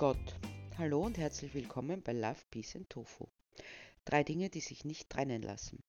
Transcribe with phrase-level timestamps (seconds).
[0.00, 0.34] Gott.
[0.78, 3.26] Hallo und herzlich willkommen bei Love, Peace and Tofu.
[4.06, 5.82] Drei Dinge, die sich nicht trennen lassen.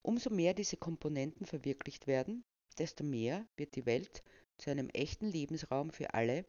[0.00, 2.44] Umso mehr diese Komponenten verwirklicht werden,
[2.78, 4.22] desto mehr wird die Welt
[4.56, 6.46] zu einem echten Lebensraum für alle,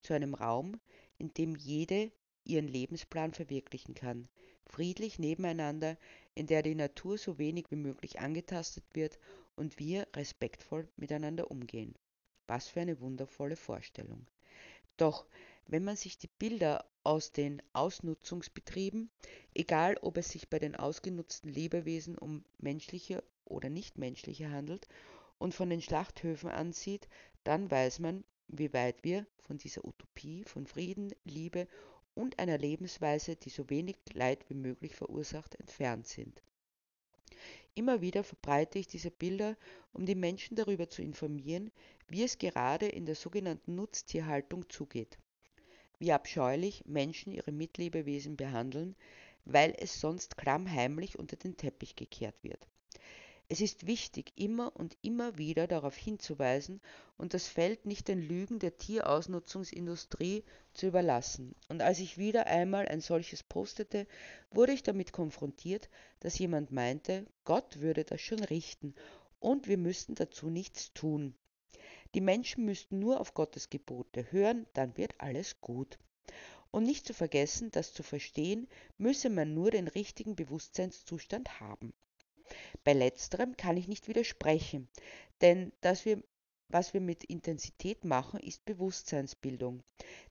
[0.00, 0.78] zu einem Raum,
[1.18, 2.12] in dem jede
[2.44, 4.28] ihren Lebensplan verwirklichen kann,
[4.64, 5.96] friedlich nebeneinander,
[6.36, 9.18] in der die Natur so wenig wie möglich angetastet wird
[9.56, 11.96] und wir respektvoll miteinander umgehen.
[12.46, 14.28] Was für eine wundervolle Vorstellung.
[14.98, 15.26] Doch
[15.68, 19.10] wenn man sich die Bilder aus den Ausnutzungsbetrieben,
[19.54, 24.88] egal ob es sich bei den ausgenutzten Lebewesen um menschliche oder nichtmenschliche handelt,
[25.38, 27.08] und von den Schlachthöfen ansieht,
[27.44, 31.68] dann weiß man, wie weit wir von dieser Utopie von Frieden, Liebe
[32.14, 36.42] und einer Lebensweise, die so wenig Leid wie möglich verursacht, entfernt sind.
[37.74, 39.56] Immer wieder verbreite ich diese Bilder,
[39.92, 41.70] um die Menschen darüber zu informieren,
[42.08, 45.18] wie es gerade in der sogenannten Nutztierhaltung zugeht.
[45.98, 48.96] Wie abscheulich Menschen ihre Mitlebewesen behandeln,
[49.44, 52.68] weil es sonst klammheimlich unter den Teppich gekehrt wird.
[53.50, 56.82] Es ist wichtig, immer und immer wieder darauf hinzuweisen
[57.16, 61.54] und das Feld nicht den Lügen der Tierausnutzungsindustrie zu überlassen.
[61.68, 64.06] Und als ich wieder einmal ein solches postete,
[64.50, 65.88] wurde ich damit konfrontiert,
[66.20, 68.94] dass jemand meinte, Gott würde das schon richten
[69.40, 71.34] und wir müssten dazu nichts tun.
[72.14, 75.98] Die Menschen müssten nur auf Gottes Gebote hören, dann wird alles gut.
[76.70, 81.92] Und nicht zu vergessen, dass zu verstehen, müsse man nur den richtigen Bewusstseinszustand haben.
[82.84, 84.88] Bei letzterem kann ich nicht widersprechen,
[85.42, 86.22] denn dass wir,
[86.68, 89.82] was wir mit Intensität machen, ist Bewusstseinsbildung,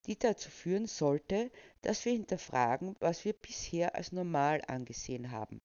[0.05, 5.61] die dazu führen sollte, dass wir hinterfragen, was wir bisher als normal angesehen haben,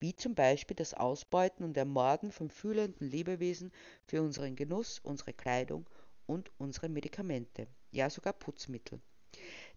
[0.00, 3.72] wie zum Beispiel das Ausbeuten und Ermorden von fühlenden Lebewesen
[4.06, 5.88] für unseren Genuss, unsere Kleidung
[6.26, 9.00] und unsere Medikamente, ja sogar Putzmittel.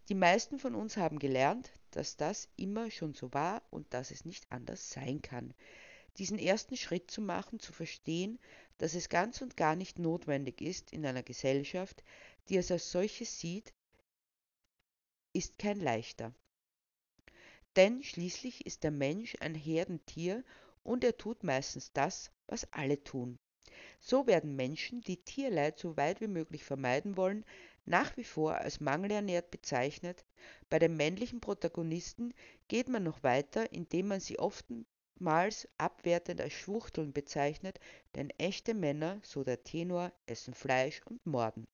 [0.10, 4.26] Die meisten von uns haben gelernt, dass das immer schon so war und dass es
[4.26, 5.54] nicht anders sein kann
[6.20, 8.40] diesen ersten Schritt zu machen, zu verstehen,
[8.78, 12.04] dass es ganz und gar nicht notwendig ist in einer Gesellschaft,
[12.50, 13.74] die es als solches sieht,
[15.34, 16.34] ist kein leichter.
[17.80, 20.44] Denn schließlich ist der Mensch ein Herdentier
[20.84, 23.40] und er tut meistens das, was alle tun.
[24.02, 27.46] So werden Menschen, die Tierleid so weit wie möglich vermeiden wollen,
[27.86, 30.26] nach wie vor als mangelernährt bezeichnet.
[30.70, 32.34] Bei den männlichen Protagonisten
[32.68, 34.66] geht man noch weiter, indem man sie oft
[35.20, 37.80] oftmals abwertend als Schwuchteln bezeichnet,
[38.16, 41.66] denn echte Männer, so der Tenor, essen Fleisch und morden.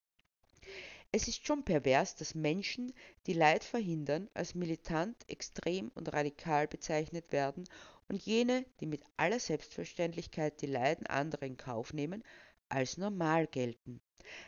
[1.18, 2.94] Es ist schon pervers, dass Menschen,
[3.26, 7.64] die Leid verhindern, als militant, extrem und radikal bezeichnet werden
[8.10, 12.22] und jene, die mit aller Selbstverständlichkeit die Leiden anderer in Kauf nehmen,
[12.68, 14.02] als normal gelten,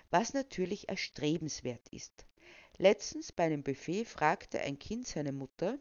[0.09, 2.25] was natürlich erstrebenswert ist.
[2.77, 5.79] Letztens bei einem Buffet fragte ein Kind seine Mutter,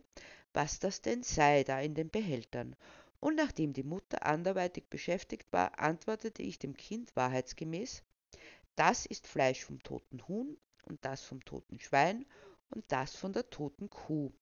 [0.53, 2.77] was das denn sei da in den Behältern,
[3.19, 8.05] und nachdem die Mutter anderweitig beschäftigt war, antwortete ich dem Kind wahrheitsgemäß,
[8.77, 12.25] das ist Fleisch vom toten Huhn und das vom toten Schwein
[12.71, 14.33] und das von der toten Kuh.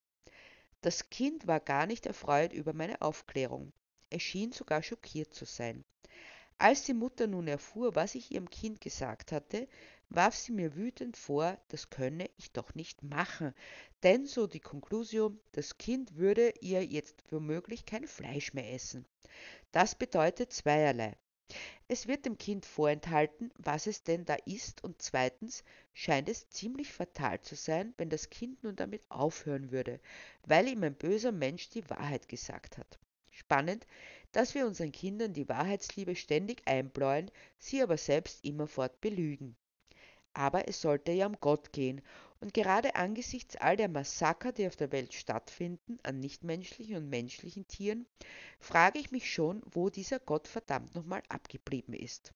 [0.81, 3.73] Das Kind war gar nicht erfreut über meine Aufklärung.
[4.11, 5.85] Es schien sogar schockiert zu sein.
[6.59, 9.67] Als die Mutter nun erfuhr, was ich ihrem Kind gesagt hatte,
[10.09, 13.55] warf sie mir wütend vor, das könne ich doch nicht machen,
[14.03, 19.05] denn so die Konklusion, das Kind würde ihr jetzt womöglich kein Fleisch mehr essen.
[19.73, 21.17] Das bedeutet zweierlei.
[21.89, 25.63] Es wird dem Kind vorenthalten, was es denn da ist, und zweitens
[25.93, 30.01] scheint es ziemlich fatal zu sein, wenn das Kind nun damit aufhören würde,
[30.47, 32.99] weil ihm ein böser Mensch die Wahrheit gesagt hat.
[33.31, 33.87] Spannend,
[34.33, 39.55] dass wir unseren Kindern die Wahrheitsliebe ständig einbläuen, sie aber selbst immerfort belügen.
[40.35, 42.03] Aber es sollte ja um Gott gehen.
[42.41, 47.67] Und gerade angesichts all der Massaker, die auf der Welt stattfinden, an nichtmenschlichen und menschlichen
[47.67, 48.07] Tieren,
[48.61, 52.35] frage ich mich schon, wo dieser Gott verdammt nochmal abgeblieben ist.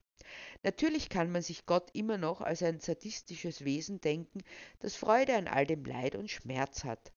[0.63, 4.41] Natürlich kann man sich Gott immer noch als ein sadistisches Wesen denken,
[4.79, 7.13] das Freude an all dem Leid und Schmerz hat.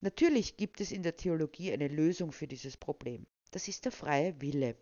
[0.00, 3.26] Natürlich gibt es in der Theologie eine Lösung für dieses Problem.
[3.50, 4.76] Das ist der freie Wille,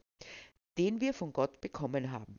[0.78, 2.38] den wir von Gott bekommen haben.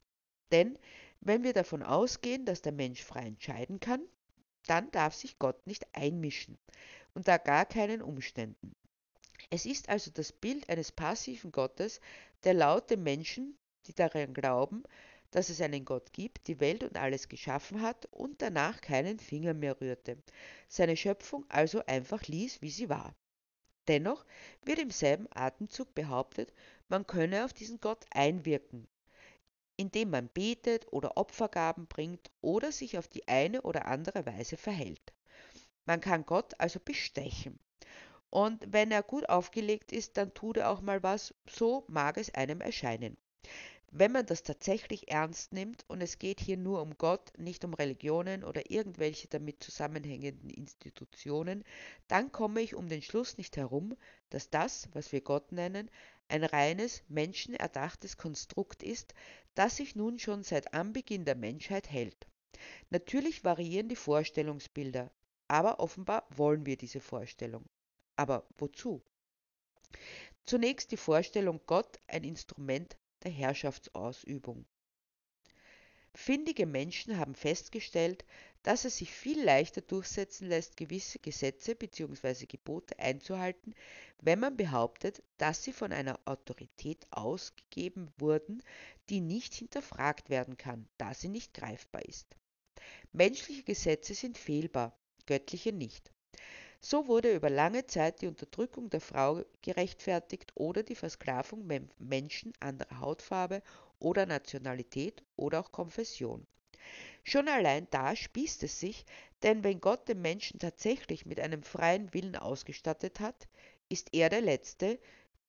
[0.51, 0.77] Denn
[1.21, 4.01] wenn wir davon ausgehen, dass der Mensch frei entscheiden kann,
[4.67, 6.57] dann darf sich Gott nicht einmischen,
[7.13, 8.75] unter gar keinen Umständen.
[9.49, 12.01] Es ist also das Bild eines passiven Gottes,
[12.43, 13.57] der laut den Menschen,
[13.87, 14.83] die daran glauben,
[15.31, 19.53] dass es einen Gott gibt, die Welt und alles geschaffen hat und danach keinen Finger
[19.53, 20.17] mehr rührte,
[20.67, 23.15] seine Schöpfung also einfach ließ, wie sie war.
[23.87, 24.25] Dennoch
[24.63, 26.53] wird im selben Atemzug behauptet,
[26.89, 28.87] man könne auf diesen Gott einwirken,
[29.79, 35.13] indem man betet oder Opfergaben bringt oder sich auf die eine oder andere Weise verhält.
[35.85, 37.57] Man kann Gott also bestechen.
[38.29, 42.35] Und wenn er gut aufgelegt ist, dann tut er auch mal was, so mag es
[42.35, 43.15] einem erscheinen.
[43.91, 47.73] Wenn man das tatsächlich ernst nimmt, und es geht hier nur um Gott, nicht um
[47.73, 51.63] Religionen oder irgendwelche damit zusammenhängenden Institutionen,
[52.09, 53.95] dann komme ich um den Schluss nicht herum,
[54.29, 55.89] dass das, was wir Gott nennen,
[56.29, 59.13] ein reines, menschenerdachtes Konstrukt ist,
[59.55, 62.27] das sich nun schon seit Anbeginn der Menschheit hält.
[62.89, 65.11] Natürlich variieren die Vorstellungsbilder,
[65.47, 67.65] aber offenbar wollen wir diese Vorstellung.
[68.15, 69.01] Aber wozu?
[70.45, 74.65] Zunächst die Vorstellung Gott ein Instrument der Herrschaftsausübung.
[76.15, 78.25] Findige Menschen haben festgestellt,
[78.63, 82.45] dass es sich viel leichter durchsetzen lässt, gewisse Gesetze bzw.
[82.45, 83.73] Gebote einzuhalten,
[84.21, 88.61] wenn man behauptet, dass sie von einer Autorität ausgegeben wurden,
[89.09, 92.35] die nicht hinterfragt werden kann, da sie nicht greifbar ist.
[93.11, 96.11] Menschliche Gesetze sind fehlbar, göttliche nicht.
[96.81, 102.99] So wurde über lange Zeit die Unterdrückung der Frau gerechtfertigt oder die Versklavung Menschen anderer
[103.01, 103.61] Hautfarbe
[103.99, 106.47] oder Nationalität oder auch Konfession.
[107.23, 109.05] Schon allein da spießt es sich,
[109.43, 113.47] denn wenn Gott den Menschen tatsächlich mit einem freien Willen ausgestattet hat,
[113.89, 114.99] ist er der Letzte,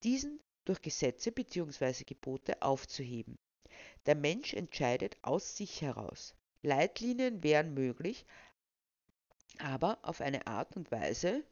[0.03, 2.05] diesen durch Gesetze bzw.
[2.05, 3.39] Gebote aufzuheben.
[4.07, 6.35] Der Mensch entscheidet aus sich heraus.
[6.63, 8.27] Leitlinien wären möglich,
[9.61, 11.45] aber auf eine Art und Weise,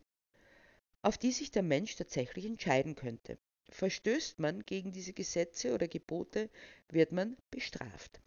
[1.03, 3.39] auf die sich der Mensch tatsächlich entscheiden könnte.
[3.71, 6.51] Verstößt man gegen diese Gesetze oder Gebote,
[6.89, 8.21] wird man bestraft.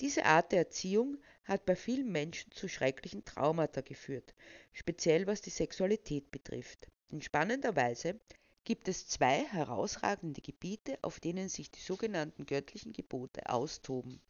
[0.00, 4.34] Diese Art der Erziehung hat bei vielen Menschen zu schrecklichen Traumata geführt,
[4.72, 6.88] speziell was die Sexualität betrifft.
[7.08, 8.20] In spannender Weise
[8.64, 14.20] gibt es zwei herausragende Gebiete, auf denen sich die sogenannten göttlichen Gebote austoben,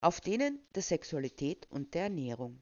[0.00, 2.60] auf denen der Sexualität und der Ernährung.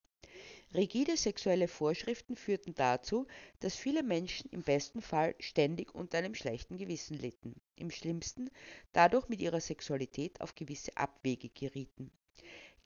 [0.77, 3.27] Rigide sexuelle Vorschriften führten dazu,
[3.61, 8.51] dass viele Menschen im besten Fall ständig unter einem schlechten Gewissen litten, im schlimmsten
[8.93, 12.11] dadurch mit ihrer Sexualität auf gewisse Abwege gerieten.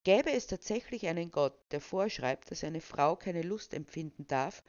[0.05, 4.63] Gäbe es tatsächlich einen Gott, der vorschreibt, dass eine Frau keine Lust empfinden darf,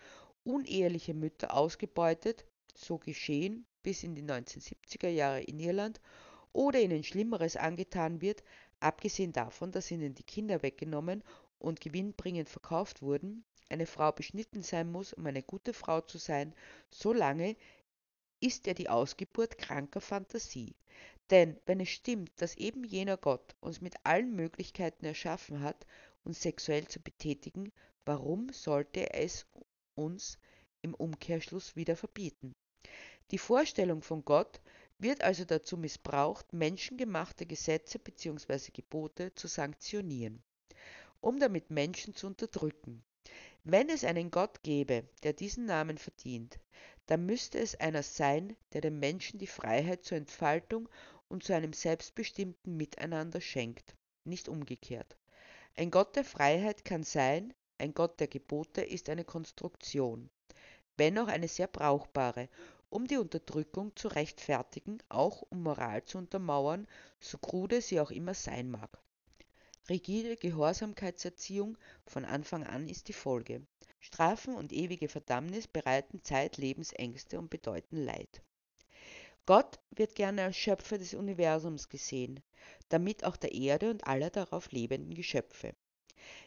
[0.44, 6.02] uneheliche Mütter ausgebeutet, so geschehen bis in die 1970er Jahre in Irland,
[6.54, 8.44] oder ihnen Schlimmeres angetan wird,
[8.80, 11.24] abgesehen davon, dass ihnen die Kinder weggenommen
[11.62, 16.54] und gewinnbringend verkauft wurden, eine Frau beschnitten sein muss, um eine gute Frau zu sein,
[16.90, 17.56] so lange
[18.42, 20.76] ist er die Ausgeburt kranker Fantasie.
[21.30, 25.86] Denn wenn es stimmt, dass eben jener Gott uns mit allen Möglichkeiten erschaffen hat,
[26.24, 27.72] uns sexuell zu betätigen,
[28.04, 29.46] warum sollte er es
[29.96, 30.38] uns
[30.82, 32.54] im Umkehrschluss wieder verbieten?
[33.30, 34.60] Die Vorstellung von Gott
[34.98, 38.72] wird also dazu missbraucht, menschengemachte Gesetze bzw.
[38.74, 40.44] Gebote zu sanktionieren
[41.22, 43.04] um damit Menschen zu unterdrücken.
[43.64, 46.60] Wenn es einen Gott gäbe, der diesen Namen verdient,
[47.06, 50.90] dann müsste es einer sein, der den Menschen die Freiheit zur Entfaltung
[51.28, 55.16] und zu einem selbstbestimmten Miteinander schenkt, nicht umgekehrt.
[55.76, 60.30] Ein Gott der Freiheit kann sein, ein Gott der Gebote ist eine Konstruktion,
[60.98, 62.50] wenn auch eine sehr brauchbare,
[62.90, 66.88] um die Unterdrückung zu rechtfertigen, auch um Moral zu untermauern,
[67.20, 69.02] so krude sie auch immer sein mag.
[69.90, 73.66] Rigide Gehorsamkeitserziehung von Anfang an ist die Folge.
[74.00, 78.42] Strafen und ewige Verdammnis bereiten zeitlebens Ängste und bedeuten Leid.
[79.46, 82.42] Gott wird gerne als Schöpfer des Universums gesehen,
[82.90, 85.74] damit auch der Erde und aller darauf lebenden Geschöpfe.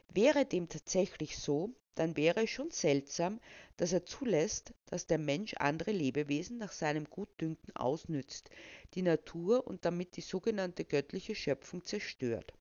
[0.09, 3.41] Wäre dem tatsächlich so, dann wäre es schon seltsam,
[3.77, 8.49] dass er zulässt, dass der Mensch andere Lebewesen nach seinem Gutdünken ausnützt,
[8.95, 12.55] die Natur und damit die sogenannte göttliche Schöpfung zerstört.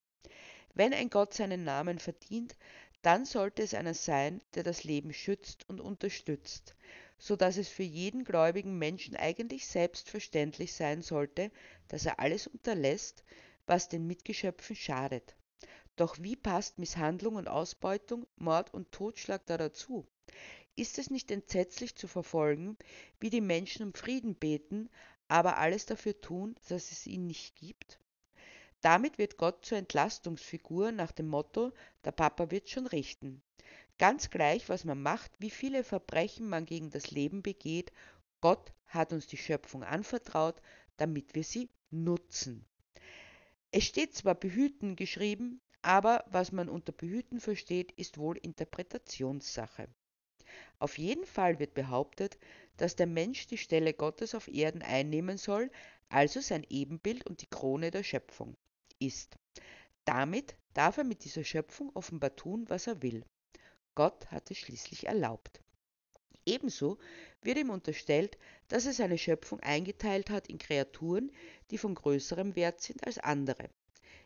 [0.76, 2.56] Wenn ein Gott seinen Namen verdient,
[3.04, 6.76] dann sollte es einer sein, der das Leben schützt und unterstützt,
[7.18, 11.52] so dass es für jeden gläubigen Menschen eigentlich selbstverständlich sein sollte,
[11.90, 13.24] dass er alles unterlässt,
[13.68, 15.36] was den Mitgeschöpfen schadet.
[15.96, 20.08] Doch wie passt Misshandlung und Ausbeutung, Mord und Totschlag da dazu?
[20.76, 22.78] Ist es nicht entsetzlich zu verfolgen,
[23.20, 24.90] wie die Menschen um Frieden beten,
[25.28, 28.00] aber alles dafür tun, dass es ihn nicht gibt?
[28.84, 31.72] Damit wird Gott zur Entlastungsfigur nach dem Motto,
[32.04, 33.42] der Papa wird schon richten.
[33.98, 37.94] Ganz gleich, was man macht, wie viele Verbrechen man gegen das Leben begeht,
[38.42, 40.62] Gott hat uns die Schöpfung anvertraut,
[40.98, 42.66] damit wir sie nutzen.
[43.72, 49.88] Es steht zwar behüten geschrieben, aber was man unter behüten versteht, ist wohl Interpretationssache.
[50.80, 52.38] Auf jeden Fall wird behauptet,
[52.76, 55.72] dass der Mensch die Stelle Gottes auf Erden einnehmen soll,
[56.10, 58.58] also sein Ebenbild und die Krone der Schöpfung
[59.06, 59.38] ist.
[60.06, 63.24] Damit darf er mit dieser Schöpfung offenbar tun, was er will.
[63.96, 65.62] Gott hat es schließlich erlaubt.
[66.46, 66.98] Ebenso
[67.42, 71.32] wird ihm unterstellt, dass er seine Schöpfung eingeteilt hat in Kreaturen,
[71.72, 73.70] die von größerem Wert sind als andere.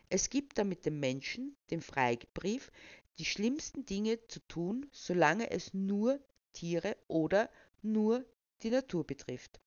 [0.08, 2.72] Es gibt damit dem Menschen den Freibrief,
[3.18, 6.18] die schlimmsten Dinge zu tun, solange es nur
[6.54, 7.50] Tiere oder
[7.82, 8.24] nur
[8.62, 9.60] die Natur betrifft.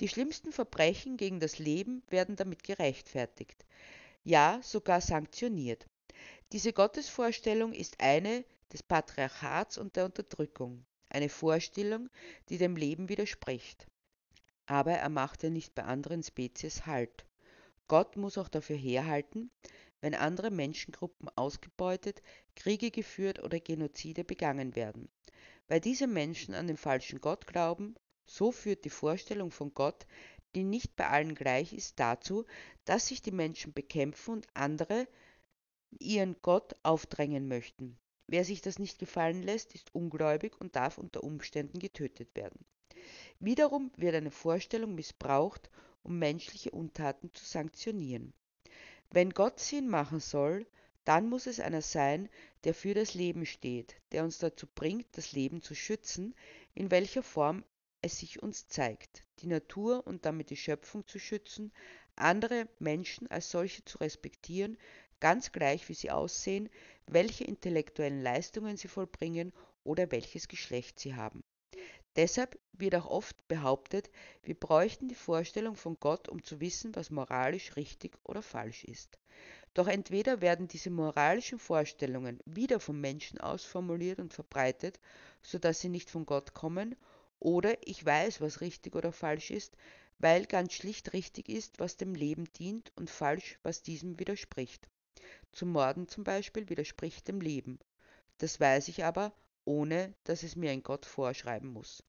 [0.00, 3.64] Die schlimmsten Verbrechen gegen das Leben werden damit gerechtfertigt,
[4.24, 5.86] ja sogar sanktioniert.
[6.52, 12.08] Diese Gottesvorstellung ist eine des Patriarchats und der Unterdrückung, eine Vorstellung,
[12.48, 13.86] die dem Leben widerspricht.
[14.66, 17.26] Aber er machte nicht bei anderen Spezies Halt.
[17.86, 19.50] Gott muss auch dafür herhalten,
[20.00, 22.22] wenn andere Menschengruppen ausgebeutet,
[22.56, 25.08] Kriege geführt oder Genozide begangen werden.
[25.68, 27.94] Weil diese Menschen an den falschen Gott glauben,
[28.26, 30.06] so führt die Vorstellung von Gott,
[30.54, 32.44] die nicht bei allen gleich ist, dazu,
[32.84, 35.08] dass sich die Menschen bekämpfen und andere
[35.98, 37.98] ihren Gott aufdrängen möchten.
[38.26, 42.64] Wer sich das nicht gefallen lässt, ist ungläubig und darf unter Umständen getötet werden.
[43.38, 45.70] Wiederum wird eine Vorstellung missbraucht,
[46.02, 48.32] um menschliche Untaten zu sanktionieren.
[49.10, 50.66] Wenn Gott Sinn machen soll,
[51.04, 52.30] dann muss es einer sein,
[52.64, 56.34] der für das Leben steht, der uns dazu bringt, das Leben zu schützen,
[56.74, 57.62] in welcher Form
[58.04, 61.72] es sich uns zeigt, die Natur und damit die Schöpfung zu schützen,
[62.16, 64.76] andere Menschen als solche zu respektieren,
[65.20, 66.68] ganz gleich wie sie aussehen,
[67.06, 71.42] welche intellektuellen Leistungen sie vollbringen oder welches Geschlecht sie haben.
[72.16, 74.10] Deshalb wird auch oft behauptet,
[74.42, 79.18] wir bräuchten die Vorstellung von Gott, um zu wissen, was moralisch richtig oder falsch ist.
[79.72, 85.00] Doch entweder werden diese moralischen Vorstellungen wieder vom Menschen ausformuliert und verbreitet,
[85.42, 86.94] so dass sie nicht von Gott kommen,
[87.44, 89.76] oder ich weiß, was richtig oder falsch ist,
[90.18, 94.88] weil ganz schlicht richtig ist, was dem Leben dient und falsch, was diesem widerspricht.
[95.52, 97.78] Zum Morden zum Beispiel widerspricht dem Leben.
[98.38, 99.34] Das weiß ich aber,
[99.66, 102.02] ohne dass es mir ein Gott vorschreiben muss.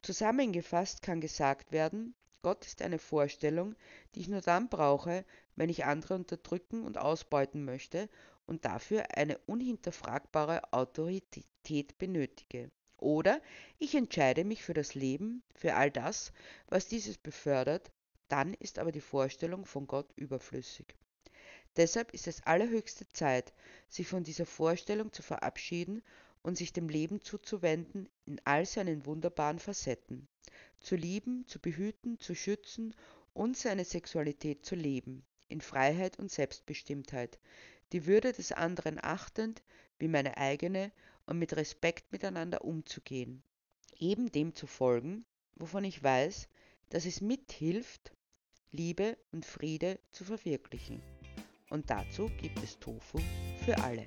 [0.00, 3.74] Zusammengefasst kann gesagt werden, Gott ist eine Vorstellung,
[4.14, 8.08] die ich nur dann brauche, wenn ich andere unterdrücken und ausbeuten möchte
[8.46, 12.70] und dafür eine unhinterfragbare Autorität benötige.
[13.02, 13.42] Oder
[13.80, 16.32] ich entscheide mich für das Leben, für all das,
[16.68, 17.90] was dieses befördert,
[18.28, 20.94] dann ist aber die Vorstellung von Gott überflüssig.
[21.76, 23.52] Deshalb ist es allerhöchste Zeit,
[23.88, 26.04] sich von dieser Vorstellung zu verabschieden
[26.42, 30.28] und sich dem Leben zuzuwenden in all seinen wunderbaren Facetten,
[30.78, 32.94] zu lieben, zu behüten, zu schützen
[33.34, 37.40] und seine Sexualität zu leben, in Freiheit und Selbstbestimmtheit,
[37.92, 39.62] die Würde des anderen achtend
[39.98, 40.90] wie meine eigene
[41.26, 43.42] und mit Respekt miteinander umzugehen,
[43.98, 45.24] eben dem zu folgen,
[45.56, 46.48] wovon ich weiß,
[46.90, 48.12] dass es mithilft,
[48.70, 51.02] Liebe und Friede zu verwirklichen.
[51.70, 53.18] Und dazu gibt es Tofu
[53.64, 54.04] für alle.